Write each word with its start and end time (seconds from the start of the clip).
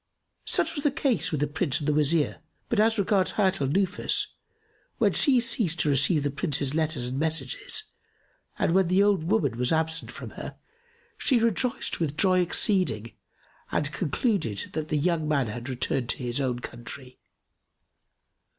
Such 0.47 0.73
was 0.73 0.83
the 0.83 0.89
case 0.89 1.29
with 1.31 1.41
the 1.41 1.47
Prince 1.47 1.77
and 1.77 1.87
the 1.87 1.93
Wazir; 1.93 2.39
but 2.69 2.79
as 2.79 2.97
regards 2.97 3.33
Hayat 3.33 3.61
al 3.61 3.67
Nufus, 3.67 4.29
when 4.97 5.13
she 5.13 5.39
ceased 5.39 5.79
to 5.81 5.89
receive 5.89 6.23
the 6.23 6.31
Prince's 6.31 6.73
letters 6.73 7.05
and 7.09 7.19
messages 7.19 7.83
and 8.57 8.73
when 8.73 8.87
the 8.87 9.03
old 9.03 9.23
woman 9.25 9.59
was 9.59 9.71
absent 9.71 10.09
from 10.09 10.31
her, 10.31 10.57
she 11.19 11.37
rejoiced 11.37 11.99
with 11.99 12.17
joy 12.17 12.39
exceeding 12.39 13.13
and 13.71 13.91
concluded 13.93 14.71
that 14.73 14.87
the 14.87 14.97
young 14.97 15.27
man 15.27 15.45
had 15.45 15.69
returned 15.69 16.09
to 16.09 16.17
his 16.17 16.41
own 16.41 16.57
country. 16.61 17.19